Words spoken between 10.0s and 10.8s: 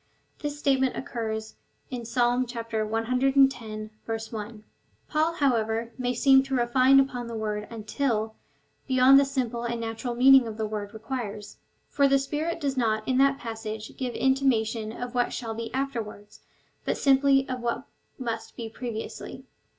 meaning of the